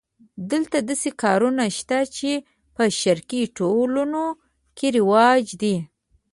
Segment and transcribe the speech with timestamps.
[0.51, 2.31] دلته داسې کارونه شته چې
[2.75, 4.23] په شرقي ټولنو
[4.77, 5.75] کې رواج دي.